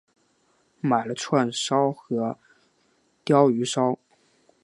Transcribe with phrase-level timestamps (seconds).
[0.79, 2.35] 买了串烧和
[3.23, 3.99] 鲷鱼烧